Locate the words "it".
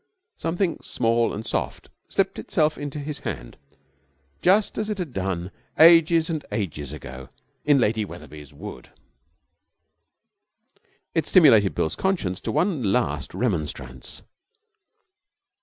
4.89-4.97, 11.13-11.27